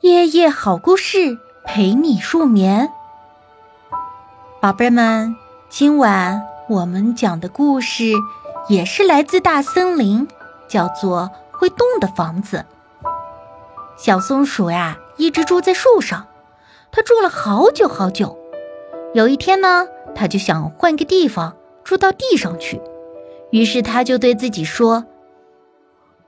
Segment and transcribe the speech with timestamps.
[0.00, 2.90] 夜夜好故事陪你入眠，
[4.60, 5.34] 宝贝们，
[5.70, 8.12] 今晚我们讲的故事
[8.68, 10.28] 也是来自大森林，
[10.68, 12.66] 叫做《会动的房子》。
[13.96, 16.26] 小松鼠呀，一直住在树上，
[16.92, 18.38] 它住了好久好久。
[19.14, 22.82] 有一天呢，它就想换个地方住到地上去，
[23.50, 25.06] 于是它就对自己说：“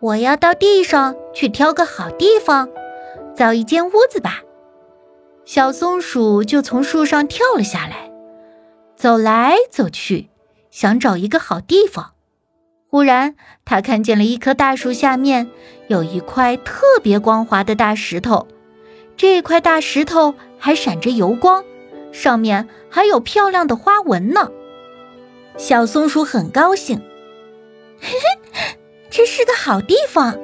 [0.00, 2.68] 我要到地上去挑个好地方。”
[3.34, 4.42] 造一间屋子吧，
[5.44, 8.10] 小松鼠就从树上跳了下来，
[8.96, 10.30] 走来走去，
[10.70, 12.12] 想找一个好地方。
[12.88, 15.50] 忽然，它看见了一棵大树下面
[15.88, 18.46] 有一块特别光滑的大石头，
[19.16, 21.64] 这块大石头还闪着油光，
[22.12, 24.50] 上面还有漂亮的花纹呢。
[25.56, 27.02] 小松鼠很高兴，
[28.00, 28.10] 嘿
[28.52, 28.78] 嘿，
[29.10, 30.38] 这是个好地方，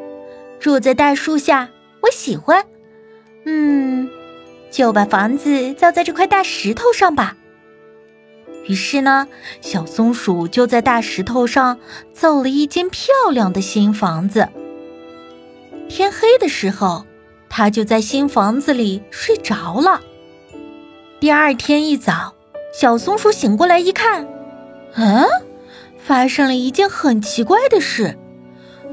[0.59, 1.71] 住在大树下，
[2.03, 2.67] 我喜欢。
[3.45, 4.09] 嗯，
[4.71, 7.37] 就把房子造在这块大石头上吧。
[8.67, 9.27] 于是呢，
[9.61, 11.79] 小松鼠就在大石头上
[12.13, 14.49] 造了一间漂亮的新房子。
[15.89, 17.05] 天黑的时候，
[17.49, 20.01] 它就在新房子里睡着了。
[21.19, 22.35] 第二天一早，
[22.73, 24.29] 小松鼠醒过来一看，
[24.95, 25.27] 嗯，
[25.99, 28.17] 发生了一件很奇怪的事：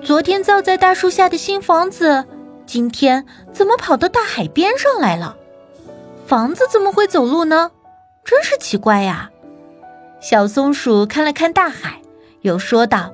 [0.01, 2.25] 昨天造在大树下的新房子。
[2.67, 5.37] 今天怎么跑到大海边上来了？
[6.27, 7.71] 房子怎么会走路呢？
[8.25, 9.31] 真是奇怪呀！
[10.19, 12.01] 小松鼠看了看大海，
[12.41, 13.13] 又说道：“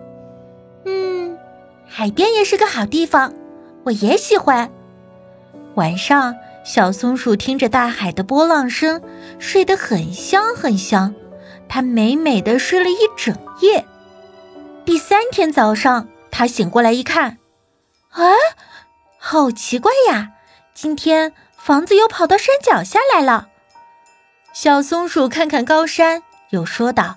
[0.85, 1.37] 嗯，
[1.87, 3.31] 海边也是个好地方，
[3.83, 4.71] 我也喜欢。”
[5.75, 9.01] 晚上，小松鼠听着大海的波浪声，
[9.37, 11.13] 睡得很香很香。
[11.69, 13.85] 它美美的睡了一整夜。
[14.83, 17.37] 第三天早上，它醒过来一看，
[18.09, 18.23] 啊！
[19.25, 20.33] 好奇怪呀！
[20.73, 23.47] 今天房子又跑到山脚下来了。
[24.51, 27.15] 小松鼠看看高山，又说道：“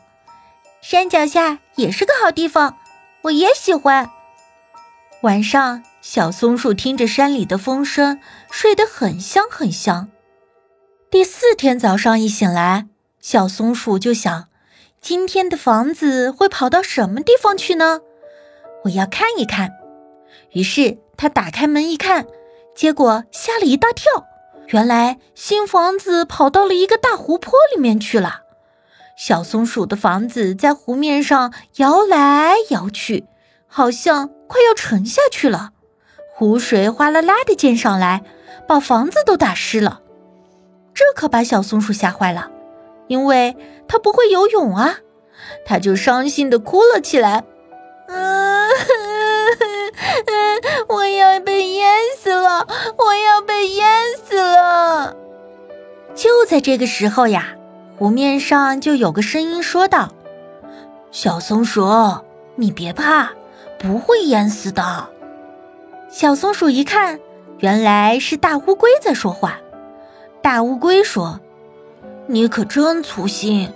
[0.81, 2.79] 山脚下也是个好地方，
[3.23, 4.09] 我也喜欢。”
[5.23, 8.21] 晚上，小松鼠听着山里的风声，
[8.53, 10.09] 睡得很香很香。
[11.11, 12.87] 第四天早上一醒来，
[13.21, 14.47] 小松鼠就想：
[15.01, 18.01] 今天的房子会跑到什么地方去呢？
[18.85, 19.73] 我要看一看。
[20.53, 20.99] 于是。
[21.17, 22.27] 他打开门一看，
[22.75, 24.27] 结果吓了一大跳。
[24.69, 28.43] 原来新房子跑到了一个大湖泊里面去了。
[29.17, 33.25] 小松鼠的房子在湖面上摇来摇去，
[33.67, 35.71] 好像快要沉下去了。
[36.35, 38.23] 湖水哗啦啦的溅上来，
[38.69, 40.03] 把房子都打湿了。
[40.93, 42.51] 这可把小松鼠吓坏了，
[43.07, 43.57] 因为
[43.89, 44.97] 它不会游泳啊。
[45.65, 47.45] 它就伤心的哭了起来。
[56.57, 57.49] 在这个时候呀，
[57.99, 60.09] 湖面上就有个声音说道
[61.13, 61.87] ：“小松鼠，
[62.55, 63.29] 你别怕，
[63.79, 65.07] 不会淹死的。”
[66.09, 67.21] 小松鼠一看，
[67.59, 69.59] 原来是大乌龟在说话。
[70.41, 71.41] 大乌龟说
[72.27, 73.71] ：“你可真粗心，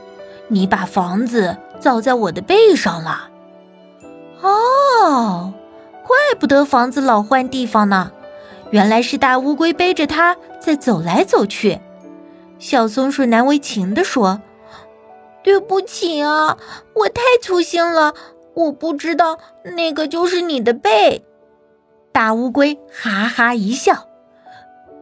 [0.49, 3.29] 你把房子造在我的背上了。”
[4.41, 5.53] 哦。
[6.03, 8.11] 怪不得房子老换地方呢，
[8.71, 11.79] 原来是大乌龟背着它在走来走去。
[12.61, 14.43] 小松鼠难为情地说
[15.43, 16.59] ：“对不起啊，
[16.95, 18.15] 我太粗心了，
[18.55, 21.25] 我不知道那个就是你的背。”
[22.13, 24.07] 大乌龟哈哈一笑：“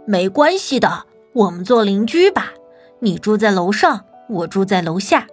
[0.06, 2.52] 没关系的，我们做邻居吧。
[3.00, 5.26] 你住在楼上，我住在楼下，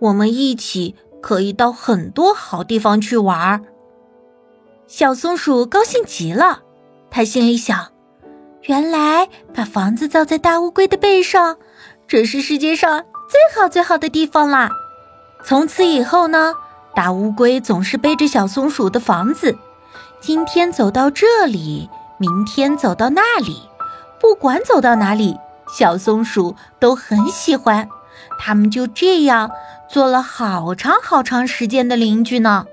[0.00, 3.64] 我们一起可以到很多好地方去玩。”
[4.88, 6.62] 小松鼠高兴极了，
[7.08, 7.92] 它心里想
[8.62, 11.58] ：“原来把房子造在大乌龟的背上，
[12.08, 14.70] 这是世界上最好最好的地方啦！”
[15.44, 16.54] 从此以后呢，
[16.94, 19.56] 大乌龟总是背着小松鼠的房子，
[20.18, 23.68] 今天走到这里，明天走到那里，
[24.18, 25.36] 不管走到哪里，
[25.78, 27.88] 小松鼠都很喜欢。
[28.38, 29.50] 他们就这样
[29.88, 32.66] 做了好长好长时间的邻居呢。